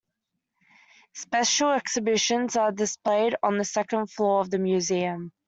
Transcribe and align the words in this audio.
Special 1.13 1.73
exhibitions 1.73 2.55
are 2.55 2.71
displayed 2.71 3.35
on 3.43 3.59
the 3.59 3.63
second 3.63 4.09
floor 4.09 4.39
of 4.39 4.49
the 4.49 4.57
museum. 4.57 5.31